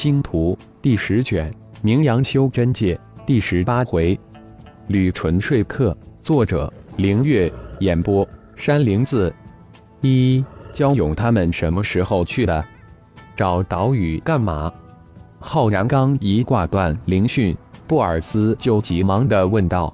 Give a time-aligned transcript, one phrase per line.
[0.00, 1.52] 星图第十卷，
[1.82, 4.16] 名扬修真界第十八回，
[4.86, 5.96] 吕纯说客。
[6.22, 7.52] 作者：凌月。
[7.80, 8.24] 演播：
[8.54, 9.34] 山灵子。
[10.00, 12.64] 一，焦勇他们什么时候去的？
[13.34, 14.72] 找岛屿干嘛？
[15.40, 17.56] 浩然刚一挂断灵讯，
[17.88, 19.92] 布尔斯就急忙地问道：“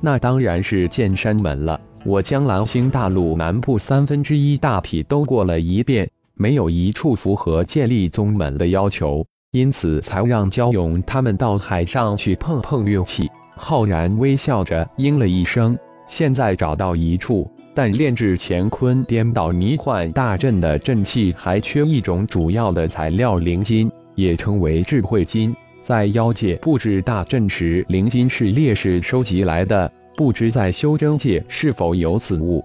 [0.00, 1.80] 那当然是剑山门了。
[2.04, 13.30] 我将蓝星大陆南部三分之一大体都过了一遍。”没有一处符合建立宗门的要求，因此才让焦勇他们到海上去碰碰运气。
[13.56, 15.78] 浩然微笑着应了一声。
[16.06, 25.54] 现在找到一处，但炼制乾坤颠倒迷幻大阵的阵器还缺一种主要的材料——灵金，也称为智慧金。
[25.80, 32.62] 在妖界布置大阵时，灵金是烈士收集来的，不知在修真界是否有此物。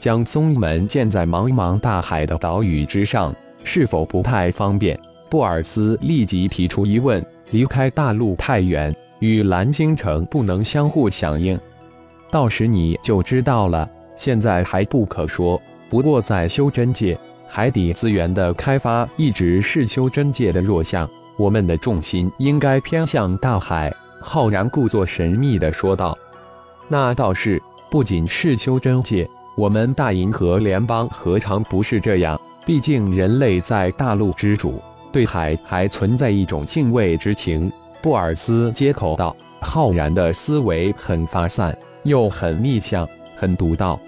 [0.00, 3.32] 将宗门建在茫茫大海的岛屿之上，
[3.62, 4.98] 是否不太方便？
[5.28, 7.24] 布尔斯立即提出疑问。
[7.52, 11.58] 离开大陆太远，与蓝星城不能相互响应，
[12.30, 13.88] 到时你就知道了。
[14.14, 15.60] 现在还不可说。
[15.88, 23.92] 不过在修真界，海底资源的开发一直是修真界的弱项，我们的重心应该偏向大海。
[24.20, 26.16] 浩然故作神秘地说道
[26.86, 29.28] ：“那倒是，不仅是修真界。”
[29.60, 32.40] 我们大银河联邦何尝不是这样？
[32.64, 34.80] 毕竟人类在大陆之主，
[35.12, 37.70] 对海还存在一种敬畏之情。
[38.00, 44.00] 布尔斯接口道：“浩然的思维很发散，又很逆向，很独到。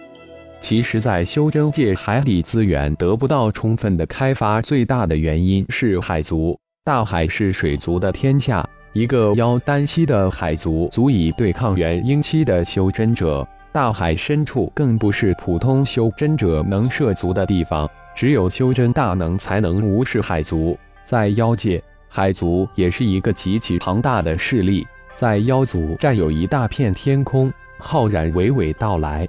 [0.63, 6.59] 其实，在修真界，海底资源得不到充分的开发，最大的原因是海族。
[6.83, 20.79] 大海是水族的天下，一个妖丹期的海族足以对抗元婴期的修真者。”大海深处更不是普通修真者能涉足的地方，只有修真大能才能无视海族。
[21.07, 27.51] 在妖界，海族也是一个极其庞大的势力，在妖族占有一大片天空。
[27.79, 29.27] 浩然娓娓道来：“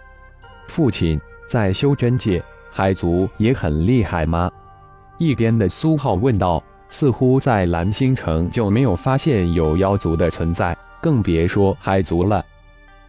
[0.67, 4.51] 父亲，在修真界，海族也很厉害吗？”
[5.17, 6.61] 一边的苏浩问道。
[6.89, 12.45] 似乎在蓝星城就没有发现有妖族的存在，更别说海族了。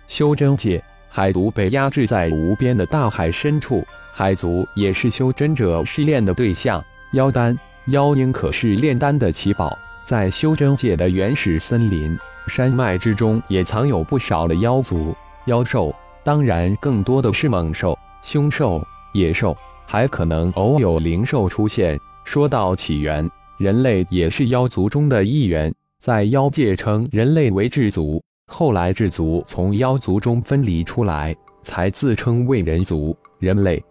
[0.09, 0.83] 修真界。
[1.17, 6.85] 海族被压制在无边的大海深处，海族也是修真者试炼的对象。
[7.13, 15.15] 妖丹、妖婴可是炼丹的奇宝，在修真界的原始森林、山脉之中，也藏有不少的妖族、
[15.45, 15.95] 妖兽。
[16.25, 21.97] 当然，更多的是猛兽、凶兽、野兽，还可能偶有灵兽出现。
[22.25, 28.21] 说到起源，人类也是妖族中的一员，在妖界称人类为智族。
[28.47, 33.83] 后来，智族从妖族中分离出来，才自称为人族、人类。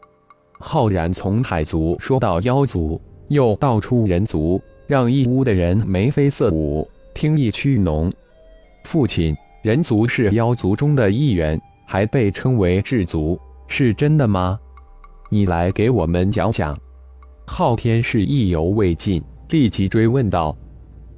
[0.59, 8.13] 浩然从海族说到妖族，又道出人族，让一屋的人眉飞色舞，听意趣浓。
[8.85, 13.37] 父亲，人族是妖族中的一员，还被称为智族，
[13.67, 14.57] 是真的吗？
[15.29, 16.77] 你来给我们讲讲。
[17.45, 20.55] 昊天是意犹未尽，立即追问道：“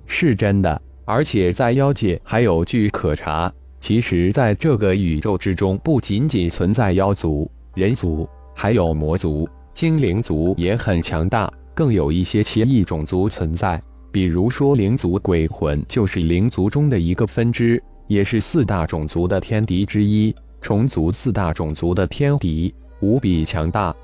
[0.07, 3.52] 是真的。”而且在妖界还有据可查。
[3.80, 13.80] 其实，在这个宇宙之中，不仅仅存在妖族、人族，还有魔族、精灵族也很强大，更有一些奇异种族存在。
[14.12, 20.34] 比如说，灵族鬼魂就是灵族中的一个分支，也是四大种族的天敌之一。
[20.62, 23.96] 虫族四大种族的天敌，无比强大。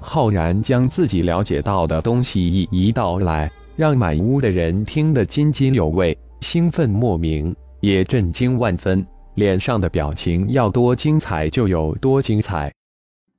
[0.00, 6.16] 浩然将自己了解到的东西一一道来，让满屋的人听得津津有味。
[6.42, 12.70] 兴奋莫名，也震惊万分，脸上的表情要多精彩就有多精彩，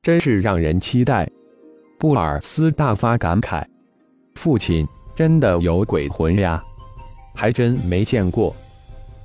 [0.02, 1.30] 真是让人期待。
[2.00, 3.62] 布尔斯大发感慨
[4.36, 6.63] ：“父亲真的有鬼魂呀？
[7.36, 8.56] 还真没见过，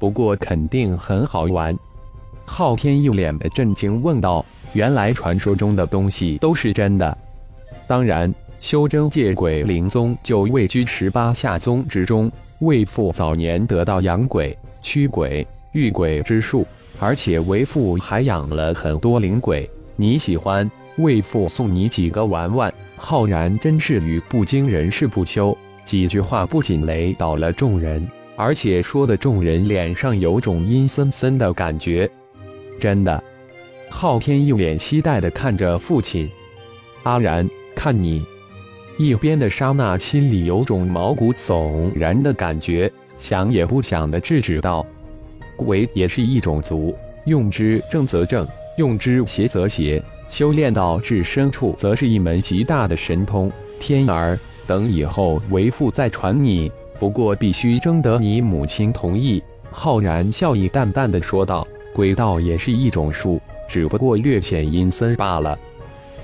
[0.00, 1.74] 不过肯定很好玩。”
[2.44, 4.44] 昊天一脸的震惊问道
[4.74, 7.16] ：“原来传说中的东西都是真的？
[7.86, 16.66] 当然，修真界鬼灵宗就位居十八下宗之中。”为父早年得到养鬼、驱鬼、御鬼之术，
[16.98, 19.70] 而且为父还养了很多灵鬼。
[19.94, 22.74] 你喜欢，为父送你几个玩玩。
[22.96, 28.04] 浩然真是语不惊人事不休，几句话不仅雷倒了众人，
[28.34, 32.10] 而且说的众人脸上有种阴森森的感觉。
[32.80, 33.22] 真的，
[33.88, 36.28] 昊天一脸期待的看着父亲。
[37.04, 38.26] 阿然，看你。
[38.98, 44.84] 一边的莎娜心里有种毛骨悚然的感觉，想也不想的制止道
[45.56, 46.92] ：“鬼也是一种族，
[47.24, 48.44] 用之正则正，
[48.76, 50.02] 用之邪则邪。
[50.28, 53.52] 修炼到至深处，则是一门极大的神通。
[53.78, 54.36] 天儿，
[54.66, 59.40] 等以后为父再传你。”不过必须征得你母亲同意。”
[59.70, 61.64] 浩然笑意淡淡的说道
[61.94, 65.56] ：“鬼道也是一种术，只不过略显阴森罢了。”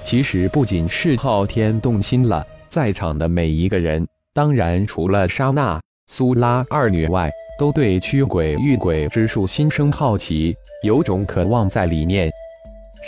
[0.03, 2.44] 其实不仅是昊天动心了，
[2.75, 12.29] 在场的每一个人，当然除了莎娜、苏拉二女外，都对驱鬼御鬼之术心生好奇，有种渴望在里面。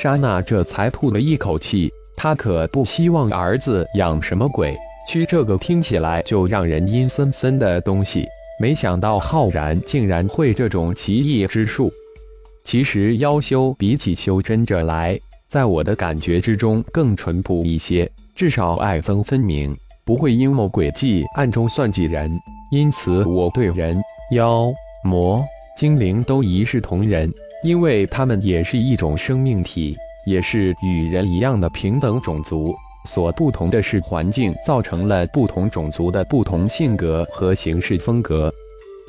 [0.01, 4.73] 莎娜这才吐了一口气，她可不希望儿子养什么鬼
[5.09, 8.25] 驱这个听起来就让人阴森森的东西。
[8.61, 11.91] 没想到浩然竟然会这种奇异之术。
[12.63, 15.19] 其实妖修比起修真者来，
[15.49, 19.75] 在我的感觉之中更淳朴一些，至少爱憎分明，
[20.05, 22.31] 不会阴谋诡计、暗中算计人。
[22.71, 23.99] 因此，我对人、
[24.33, 24.71] 妖、
[25.03, 25.43] 魔、
[25.79, 27.33] 精灵都一视同仁，
[27.65, 29.97] 因为他们也是一种生命体，
[30.27, 32.75] 也是与人一样的平等种族。
[33.07, 38.53] 所不同的是，环境造成了不同种族的不同性格和行事风格。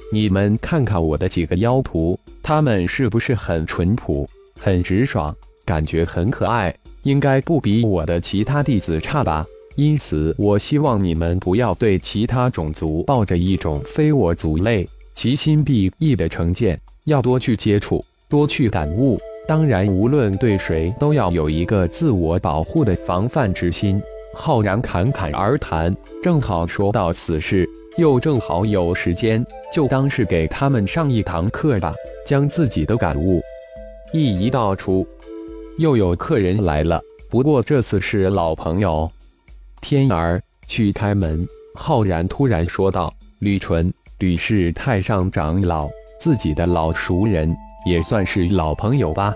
[0.09, 4.25] 你们看看我的几个妖徒，他们是不是很淳朴、
[4.57, 5.35] 很直爽？
[5.65, 6.73] 感觉很可爱，
[7.07, 9.45] 应该不比我的其他弟子差吧。
[9.77, 19.17] 因此，我希望你们不要对其他种族抱着一种非我族类、其心必异的成见，要多去接触，多去感悟。
[19.47, 24.01] 当然，无论对谁，都要有一个自我保护的防范之心。
[24.33, 27.65] 浩然侃侃而谈，正好说到此事，
[27.97, 31.93] 又正好有时间，就当是给他们上一堂课吧，
[32.25, 33.41] 将自己的感悟
[34.11, 35.07] 一一道出。
[35.77, 39.09] 又有客人来了，不过这次是老朋友。
[39.79, 41.47] 天儿，去开门。
[41.75, 45.87] 浩然突然说道：“吕纯，吕氏太上长老，
[46.19, 49.33] 自己的老熟人，也算是老朋友吧。”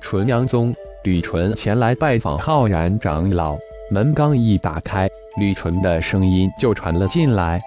[0.00, 0.74] 纯阳宗
[1.04, 3.58] 吕纯前来拜访浩然长老，
[3.90, 5.06] 门刚一打开，
[5.38, 7.60] 吕纯的声音就传了进来：“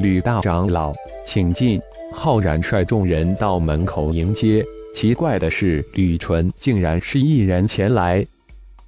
[0.00, 0.92] 吕大长老，
[1.24, 1.80] 请进。”
[2.12, 4.64] 浩然率众人到门口迎接。
[4.92, 8.26] 奇怪的是，吕纯竟然是一人前来。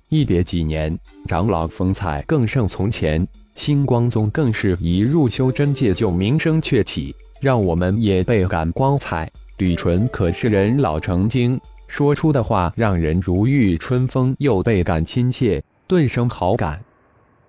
[0.08, 0.94] 一别几年，
[1.26, 9.31] 长老风采更胜从前，星光宗更是一入修真界就名声鹊起，让我们也倍感光彩。
[9.58, 16.78] 吕纯可是人老成精，说出的话让人如沐春风，又倍感亲切，顿生好感。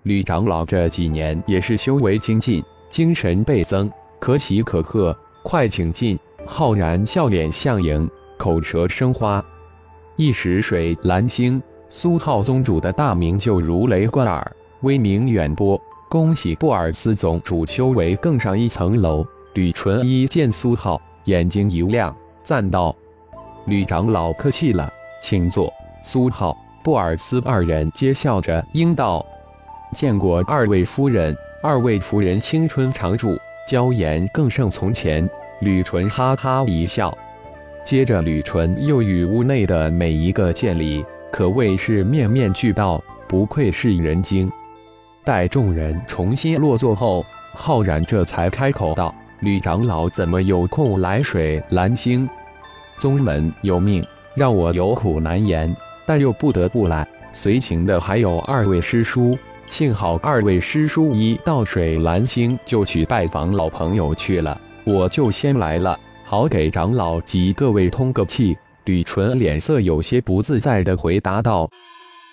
[0.04, 3.90] 吕长老这几年也是修为精进，精神倍增，
[4.20, 6.18] 可喜可贺，快请进。
[6.46, 8.08] 浩然笑脸相迎。
[8.36, 9.44] 口舌生花，
[10.16, 15.80] 一时水蓝星苏浩宗主的大名就如雷贯耳，威名远播。
[16.10, 19.26] 恭喜布尔斯宗主修为更上一层楼。
[19.54, 22.94] 吕纯一见苏浩，眼睛一亮，赞道
[23.66, 25.72] ：“吕长老客气了，请坐。”
[26.02, 29.24] 苏浩、布尔斯二人皆笑着应道
[29.94, 35.28] ：“见过二位夫人，二位夫人青春常驻，娇颜更胜从前。”
[35.60, 37.16] 吕纯哈哈一笑。
[37.84, 44.50] 接着，吕纯又与屋内的每一个见礼，可谓是面面俱到，不愧是人精。
[45.22, 52.26] 待众人重新落座后，浩然这才开口道：“吕长老怎么有空来水蓝星？
[52.96, 54.02] 宗门有命，
[54.34, 55.74] 让我有苦难言，
[56.06, 57.06] 但又不得不来。
[57.34, 68.56] 随行的还有二位师叔，幸好二位师叔一到水蓝星就去拜访老朋友去了，我就先来了。”好，给长老及各位通个气。
[68.86, 71.68] 吕纯脸色有些不自在的回答道：“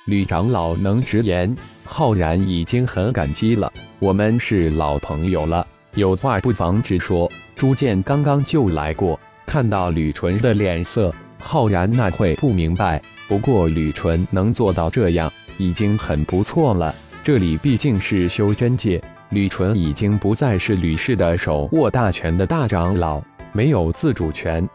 [0.07, 3.71] 吕长老能直言，浩然已经很感激了。
[3.99, 13.01] 我们是老朋友了，有话不妨直说。”朱建刚刚就来过，看到吕纯的脸色，浩然那会不明白。
[13.27, 16.95] 不过吕纯能做到这样，已经很不错了。
[17.23, 23.21] 这里毕竟是修真界，吕纯已经不再是吕氏的手握大权的大长老。
[23.51, 24.67] 没有自主权，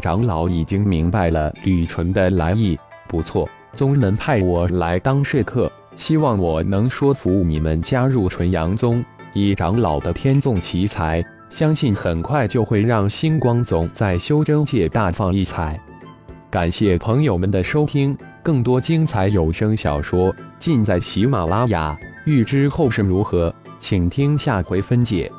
[0.00, 2.78] 长老已经明白了吕纯的来意。
[3.08, 9.04] 不错，宗门派我来当说客，希望我能说服你们加入纯阳宗。
[9.34, 15.78] 以长老的天纵奇才，相信很快就会让星光宗在修真界大放异彩。
[16.50, 21.98] 感谢朋友们的收听，更多精彩有声小说尽在喜马拉雅。
[22.26, 25.32] 欲知后事如何，请听下回分解。